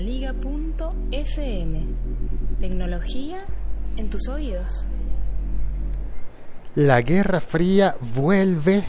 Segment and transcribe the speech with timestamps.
[0.00, 1.78] laliga.fm.
[2.58, 3.44] Tecnología
[3.98, 4.88] en tus oídos.
[6.74, 8.82] La Guerra Fría vuelve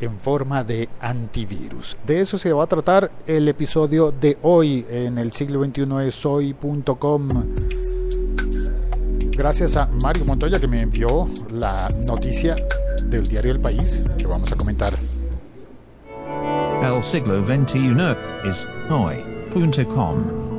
[0.00, 1.98] en forma de antivirus.
[2.06, 6.14] De eso se va a tratar el episodio de hoy en el siglo XXI es
[6.14, 7.28] soy.com.
[9.32, 12.56] Gracias a Mario Montoya que me envió la noticia
[13.04, 14.98] del diario El País que vamos a comentar.
[16.82, 17.94] El siglo XXI
[18.48, 20.53] es hoy.com.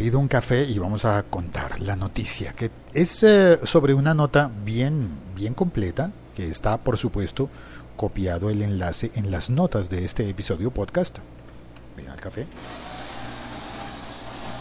[0.00, 4.50] Pido un café y vamos a contar la noticia, que es eh, sobre una nota
[4.64, 7.50] bien, bien completa, que está, por supuesto,
[7.98, 11.18] copiado el enlace en las notas de este episodio podcast.
[11.98, 12.46] Ven al café.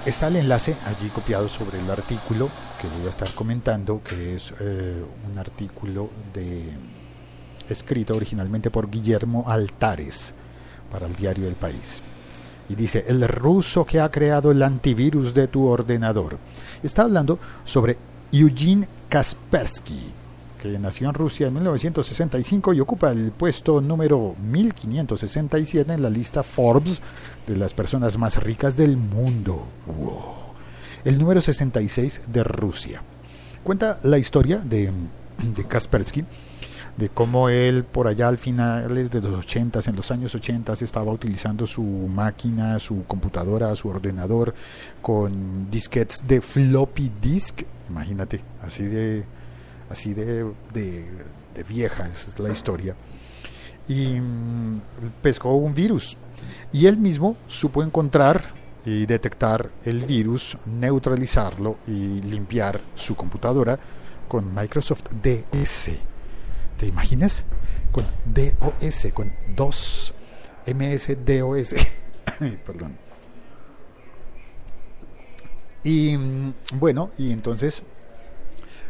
[0.05, 2.49] Está el enlace allí copiado sobre el artículo
[2.81, 5.01] que voy a estar comentando, que es eh,
[5.31, 6.65] un artículo de,
[7.69, 10.33] escrito originalmente por Guillermo Altares
[10.91, 12.01] para el diario El País.
[12.69, 16.37] Y dice, el ruso que ha creado el antivirus de tu ordenador.
[16.83, 17.97] Está hablando sobre
[18.31, 20.13] Eugene Kaspersky,
[20.61, 26.43] que nació en Rusia en 1965 y ocupa el puesto número 1567 en la lista
[26.43, 27.01] Forbes
[27.47, 29.63] de las personas más ricas del mundo.
[31.03, 33.01] El número 66 de Rusia.
[33.63, 34.91] Cuenta la historia de,
[35.55, 36.23] de Kaspersky,
[36.97, 41.11] de cómo él por allá al finales de los 80, en los años 80, estaba
[41.11, 44.53] utilizando su máquina, su computadora, su ordenador
[45.01, 49.23] con disquetes de floppy disk, imagínate, así de
[49.89, 51.05] así de, de,
[51.55, 52.95] de vieja es la historia,
[53.87, 54.81] y mm,
[55.21, 56.15] pescó un virus.
[56.71, 58.53] Y él mismo supo encontrar
[58.85, 63.77] y detectar el virus, neutralizarlo y limpiar su computadora
[64.27, 66.08] con Microsoft DS.
[66.79, 67.43] ¿Te imaginas?
[67.91, 70.13] Con DOS, con dos
[70.65, 71.75] MS DOS.
[72.65, 72.97] Perdón.
[75.83, 77.83] Y mm, bueno, y entonces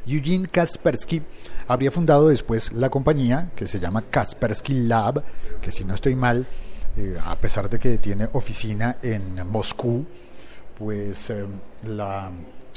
[0.05, 1.23] Eugene Kaspersky
[1.67, 5.23] habría fundado después la compañía que se llama Kaspersky Lab,
[5.59, 6.47] que si no estoy mal,
[6.95, 10.05] eh, a pesar de que tiene oficina en Moscú,
[10.77, 11.45] pues eh,
[11.87, 12.31] la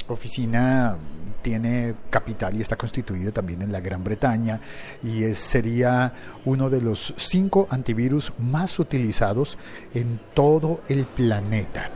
[0.07, 0.97] oficina
[1.41, 4.59] tiene capital y está constituida también en la Gran Bretaña
[5.03, 6.13] y es, sería
[6.45, 9.57] uno de los cinco antivirus más utilizados
[9.93, 11.89] en todo el planeta.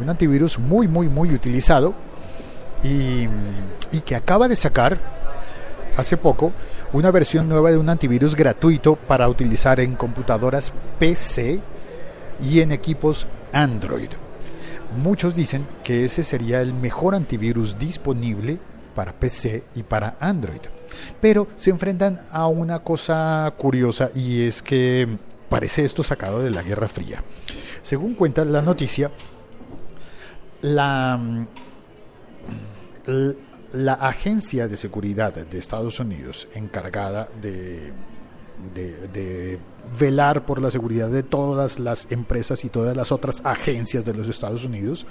[0.00, 1.94] Un antivirus muy, muy, muy utilizado
[2.82, 3.28] y,
[3.92, 4.98] y que acaba de sacar
[5.96, 6.52] hace poco
[6.92, 11.60] una versión nueva de un antivirus gratuito para utilizar en computadoras PC
[12.42, 14.10] y en equipos Android.
[15.02, 18.58] Muchos dicen que ese sería el mejor antivirus disponible
[18.94, 20.60] para PC y para Android.
[21.20, 25.08] Pero se enfrentan a una cosa curiosa y es que
[25.48, 27.22] parece esto sacado de la Guerra Fría.
[27.82, 29.10] Según cuenta la noticia,
[30.62, 31.46] la,
[33.72, 37.92] la Agencia de Seguridad de Estados Unidos encargada de,
[38.74, 39.58] de, de,
[39.98, 44.28] velar por la seguridad de todas las empresas y todas las otras agencias de los
[44.28, 45.06] Estados Unidos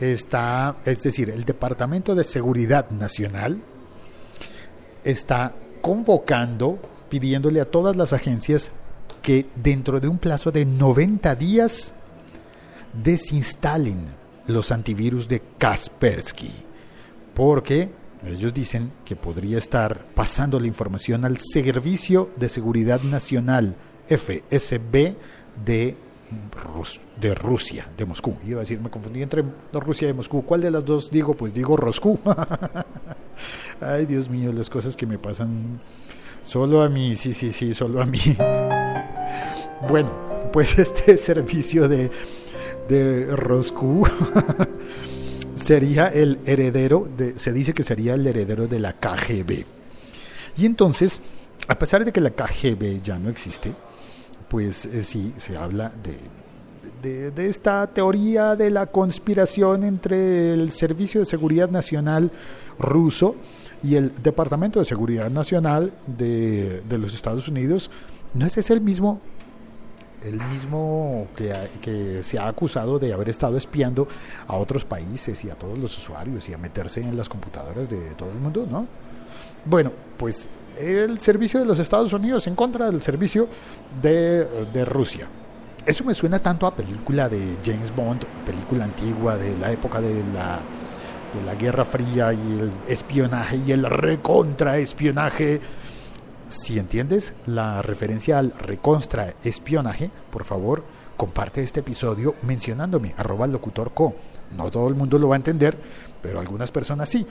[0.00, 3.60] está, es decir, el Departamento de Seguridad Nacional
[5.04, 6.78] está convocando,
[7.08, 8.72] pidiéndole a todas las agencias
[9.20, 11.94] que dentro de un plazo de 90 días
[12.92, 14.04] desinstalen
[14.46, 16.50] los antivirus de Kaspersky,
[17.34, 17.90] porque
[18.26, 23.76] ellos dicen que podría estar pasando la información al Servicio de Seguridad Nacional,
[24.08, 25.14] FSB,
[25.64, 25.96] de,
[26.74, 28.36] Rus de Rusia, de Moscú.
[28.46, 30.42] Iba a decir, me confundí entre Rusia y Moscú.
[30.44, 31.34] ¿Cuál de las dos digo?
[31.34, 32.18] Pues digo Roscú.
[33.80, 35.80] Ay, Dios mío, las cosas que me pasan
[36.44, 38.20] solo a mí, sí, sí, sí, solo a mí.
[39.88, 40.12] Bueno,
[40.52, 42.08] pues este servicio de
[42.88, 44.06] de Roscú
[45.62, 49.64] sería el heredero, de, se dice que sería el heredero de la KGB.
[50.56, 51.22] Y entonces,
[51.68, 53.72] a pesar de que la KGB ya no existe,
[54.48, 61.20] pues eh, sí, se habla de, de, esta teoría de la conspiración entre el Servicio
[61.20, 62.30] de Seguridad Nacional
[62.78, 63.36] ruso
[63.82, 67.90] y el Departamento de Seguridad Nacional de, de los Estados Unidos.
[68.34, 69.20] ¿No es ese el mismo
[70.24, 74.06] el mismo que, se ha acusado de haber estado espiando
[74.46, 78.14] a otros países y a todos los usuarios y a meterse en las computadoras de
[78.14, 78.86] todo el mundo, ¿no?
[79.64, 80.48] Bueno, pues
[80.78, 83.48] el servicio de los Estados Unidos en contra del servicio
[84.00, 85.28] de, de Rusia.
[85.84, 90.14] Eso me suena tanto a película de James Bond, película antigua de la época de
[90.32, 90.60] la,
[91.34, 95.60] de la Guerra Fría y el espionaje y el recontraespionaje
[96.52, 100.84] si entiendes la referencia al recontra espionaje, por favor,
[101.16, 104.14] comparte este episodio mencionándome, arroba locutorco.
[104.52, 105.76] No todo el mundo lo va a entender,
[106.20, 107.26] pero algunas personas sí.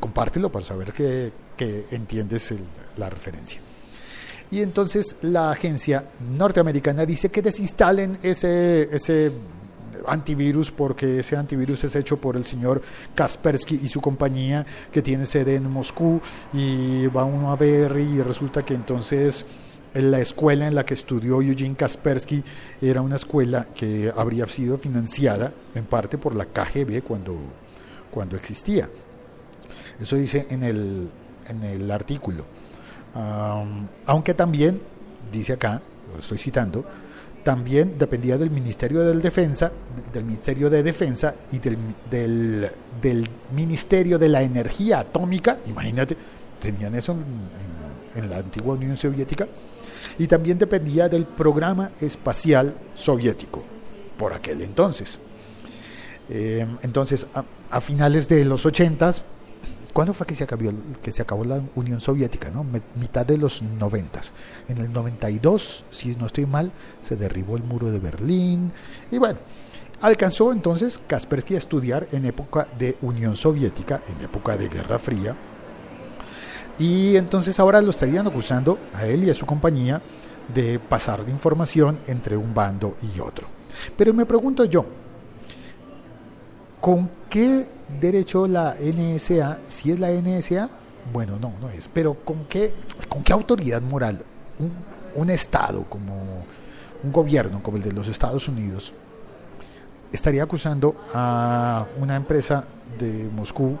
[0.00, 2.54] Compártelo para saber que, que entiendes
[2.96, 3.60] la referencia.
[4.50, 9.30] Y entonces la agencia norteamericana dice que desinstalen ese, ese
[10.08, 12.82] antivirus porque ese antivirus es hecho por el señor
[13.14, 16.20] Kaspersky y su compañía que tiene sede en Moscú
[16.52, 19.44] y va uno a ver y resulta que entonces
[19.94, 22.42] en la escuela en la que estudió Eugene Kaspersky
[22.80, 27.36] era una escuela que habría sido financiada en parte por la KGB cuando,
[28.10, 28.88] cuando existía.
[30.00, 31.10] Eso dice en el,
[31.48, 32.44] en el artículo.
[34.06, 34.80] Aunque también,
[35.32, 35.82] dice acá,
[36.12, 36.84] lo estoy citando,
[37.48, 39.72] también dependía del Ministerio de Defensa,
[40.12, 41.78] del Ministerio de Defensa y del,
[42.10, 46.14] del, del Ministerio de la Energía Atómica, imagínate,
[46.60, 47.16] tenían eso
[48.14, 49.48] en, la antigua Unión Soviética,
[50.18, 53.62] y también dependía del Programa Espacial Soviético,
[54.18, 55.18] por aquel entonces.
[56.28, 57.28] Eh, entonces,
[57.70, 59.10] a, finales de los 80
[59.92, 60.70] ¿Cuándo fue que se acabó,
[61.02, 62.50] que se acabó la Unión Soviética?
[62.50, 62.64] ¿no?
[62.94, 64.20] Mitad de los 90.
[64.68, 68.72] En el 92, si no estoy mal, se derribó el muro de Berlín.
[69.10, 69.38] Y bueno,
[70.00, 75.34] alcanzó entonces Kaspersky a estudiar en época de Unión Soviética, en época de Guerra Fría.
[76.78, 80.00] Y entonces ahora lo estarían acusando a él y a su compañía
[80.54, 83.48] de pasar de información entre un bando y otro.
[83.96, 84.86] Pero me pregunto yo,
[86.80, 87.66] ¿Con qué
[88.00, 90.68] derecho la NSA, si es la NSA?
[91.12, 92.72] Bueno, no, no es, pero ¿con qué,
[93.08, 94.22] con qué autoridad moral
[94.58, 94.72] un,
[95.14, 96.44] un Estado como
[97.02, 98.92] un gobierno como el de los Estados Unidos
[100.12, 102.64] estaría acusando a una empresa
[102.98, 103.76] de Moscú?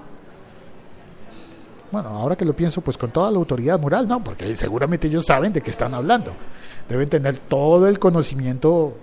[1.90, 5.24] Bueno, ahora que lo pienso, pues con toda la autoridad moral, no, porque seguramente ellos
[5.24, 6.32] saben de qué están hablando.
[6.88, 8.94] Deben tener todo el conocimiento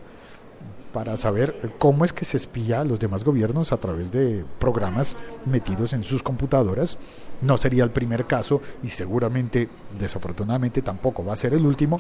[0.96, 5.18] para saber cómo es que se espía a los demás gobiernos a través de programas
[5.44, 6.98] metidos en sus computadoras.
[7.42, 9.68] No sería el primer caso y seguramente,
[10.00, 12.00] desafortunadamente, tampoco va a ser el último,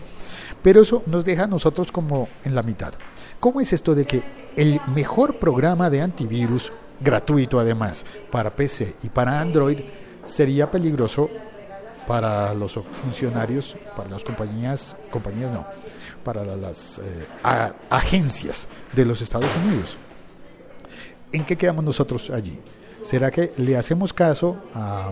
[0.63, 2.93] pero eso nos deja a nosotros como en la mitad.
[3.41, 4.23] ¿Cómo es esto de que
[4.55, 6.71] el mejor programa de antivirus,
[7.01, 9.79] gratuito además, para PC y para Android,
[10.23, 11.29] sería peligroso
[12.07, 15.65] para los funcionarios, para las compañías, compañías no,
[16.23, 17.27] para la- las eh,
[17.89, 19.97] agencias de los Estados Unidos.
[21.31, 22.59] ¿En qué quedamos nosotros allí?
[23.03, 25.11] ¿Será que le hacemos caso a-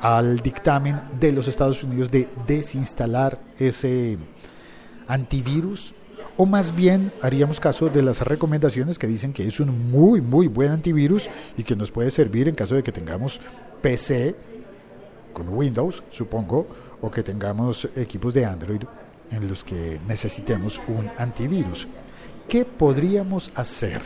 [0.00, 4.18] al dictamen de los Estados Unidos de desinstalar ese
[5.06, 5.94] antivirus?
[6.36, 10.46] ¿O más bien haríamos caso de las recomendaciones que dicen que es un muy, muy
[10.48, 11.28] buen antivirus
[11.58, 13.40] y que nos puede servir en caso de que tengamos
[13.82, 14.34] PC
[15.32, 16.66] con Windows, supongo,
[17.00, 18.82] o que tengamos equipos de Android
[19.30, 21.88] en los que necesitemos un antivirus.
[22.48, 24.02] ¿Qué podríamos hacer?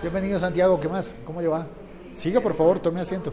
[0.00, 1.14] Bienvenido Santiago, ¿qué más?
[1.24, 1.66] ¿Cómo le va?
[2.14, 3.32] Siga por favor, tome asiento.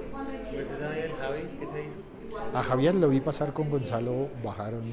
[2.54, 4.83] A Javier lo vi pasar con Gonzalo, bajaron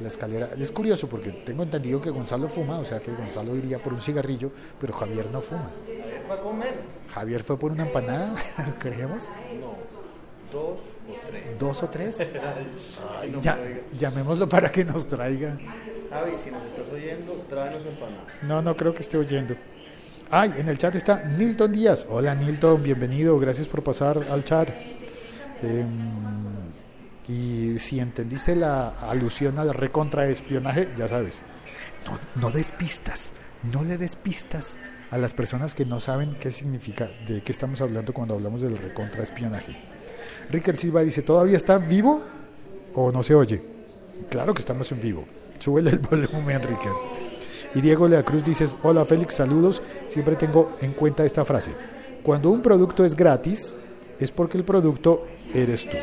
[0.00, 0.50] la escalera.
[0.58, 4.00] Es curioso porque tengo entendido que Gonzalo fuma, o sea que Gonzalo iría por un
[4.00, 4.50] cigarrillo,
[4.80, 5.70] pero Javier no fuma.
[5.86, 6.74] Javier fue a comer.
[7.12, 8.32] Javier fue por una empanada,
[8.78, 9.30] creemos.
[9.60, 9.74] No,
[10.52, 11.58] dos o tres.
[11.58, 12.32] ¿Dos o tres?
[13.20, 13.58] Ay, no Ya-
[13.92, 15.58] llamémoslo para que nos traiga.
[16.10, 18.24] Javi, si nos estás oyendo, tráenos empanada.
[18.42, 19.54] No, no creo que esté oyendo.
[20.30, 22.06] Ay, en el chat está Nilton Díaz.
[22.10, 24.70] Hola Nilton, bienvenido, gracias por pasar al chat.
[25.62, 26.37] Em,
[27.28, 31.42] y si entendiste la alusión al recontraespionaje, ya sabes,
[32.06, 33.32] no, no des pistas,
[33.70, 34.78] no le des pistas
[35.10, 38.78] a las personas que no saben qué significa, de qué estamos hablando cuando hablamos del
[38.78, 39.76] recontraespionaje.
[40.50, 42.22] Ricker Silva dice, ¿todavía está vivo
[42.94, 43.62] o no se oye?
[44.30, 45.24] Claro que estamos en vivo.
[45.58, 46.92] Súbele el volumen, Ricker.
[47.74, 49.82] Y Diego Lea Cruz dice, hola Félix, saludos.
[50.06, 51.72] Siempre tengo en cuenta esta frase.
[52.22, 53.76] Cuando un producto es gratis,
[54.18, 55.96] es porque el producto eres tú.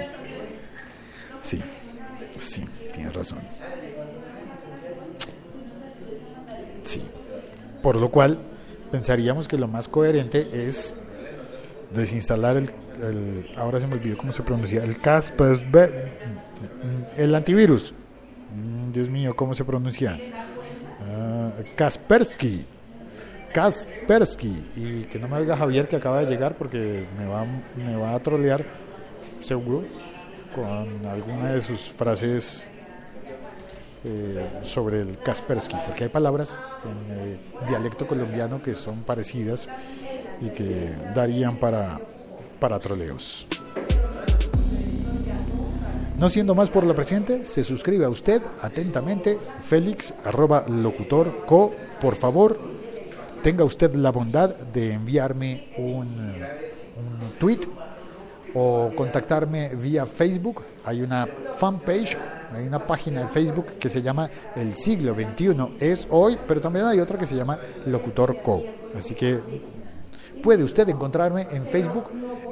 [1.46, 1.62] Sí,
[2.38, 3.38] sí, tienes razón.
[6.84, 7.04] Sí.
[7.84, 8.40] Por lo cual,
[8.92, 10.96] pensaríamos que lo más coherente es
[11.94, 12.70] desinstalar el,
[13.02, 15.68] el- ahora se me olvidó cómo se pronuncia, el Kaspersky,
[17.18, 17.94] el antivirus.
[18.56, 20.20] Mm, Dios mío, ¿cómo se pronuncia?
[21.08, 22.66] Ah, Kaspersky.
[23.54, 24.64] Kaspersky.
[24.76, 28.16] Y que no me oiga Javier que acaba de llegar porque me va, me va
[28.16, 28.66] a trolear
[29.40, 29.84] seguro
[30.56, 32.66] con alguna de sus frases
[34.06, 39.70] eh, sobre el Kaspersky, porque hay palabras en eh, dialecto colombiano que son parecidas
[40.40, 42.00] y que darían para,
[42.60, 43.46] para troleos.
[46.18, 51.74] No siendo más por la presente, se suscribe a usted atentamente, Félix, arroba locutor co.
[52.00, 52.58] Por favor,
[53.44, 57.60] tenga usted la bondad de enviarme un, un tweet
[58.56, 60.64] o contactarme vía Facebook.
[60.86, 62.18] Hay una fanpage,
[62.54, 66.86] hay una página de Facebook que se llama El siglo XXI es hoy, pero también
[66.86, 68.64] hay otra que se llama Locutor Co.
[68.98, 69.40] Así que
[70.42, 72.06] puede usted encontrarme en Facebook,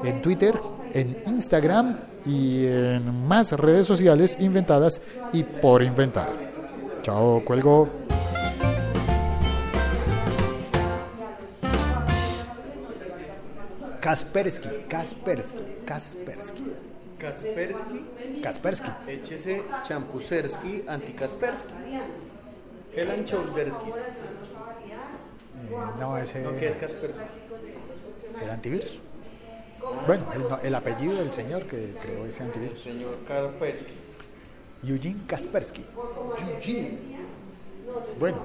[0.03, 0.59] en Twitter,
[0.93, 6.29] en Instagram y en más redes sociales inventadas y por inventar.
[7.01, 8.02] Chao, cuelgo.
[14.03, 16.63] Kaspersky, Kaspersky, Kaspersky,
[17.17, 17.99] Kaspersky,
[18.43, 18.91] Kaspersky.
[19.07, 21.73] échese Champusersky, anti-Kaspersky.
[22.93, 23.89] Helen Chowdersky.
[23.89, 27.23] Eh, no, ese ¿No qué es Kaspersky?
[28.41, 28.99] el antivirus.
[30.05, 32.79] Bueno, el, el apellido del señor que creó ese El antivirus.
[32.79, 33.93] señor Kaspersky.
[34.85, 35.85] Eugene Kaspersky.
[36.55, 36.97] Eugene.
[38.19, 38.37] Bueno,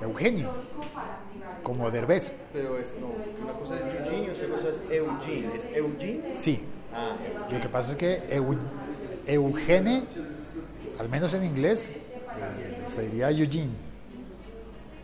[0.00, 0.50] Eugenio,
[1.62, 2.34] como Derbez.
[2.52, 3.08] Pero es no,
[3.42, 5.54] una cosa es Eugene y otra cosa es Eugene.
[5.54, 6.34] ¿Es Eugene?
[6.38, 6.60] Sí,
[6.96, 7.16] Ah,
[7.50, 8.56] lo que pasa es que Eu-
[9.26, 10.04] Eugene,
[10.98, 11.92] al menos en inglés,
[12.88, 13.72] se diría Eugene.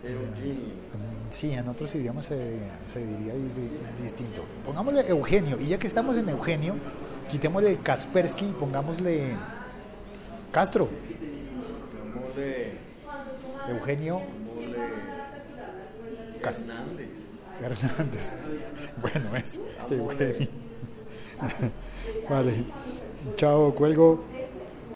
[0.04, 0.54] Eugene.
[0.54, 2.59] Mm, Sí, en otros idiomas se,
[2.92, 4.45] se diría di- distinto.
[4.64, 6.75] Pongámosle Eugenio, y ya que estamos en Eugenio,
[7.30, 9.37] quitémosle Kaspersky y pongámosle
[10.52, 10.88] Castro.
[12.14, 12.73] Mole.
[13.69, 14.21] Eugenio
[16.42, 17.16] Hernández.
[17.61, 18.37] Hernández.
[19.00, 20.49] Bueno, eso, Eugenio.
[22.28, 22.64] vale.
[23.37, 24.25] Chao, cuelgo.